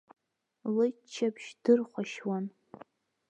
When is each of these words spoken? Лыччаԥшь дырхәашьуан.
Лыччаԥшь 0.75 1.49
дырхәашьуан. 1.63 2.45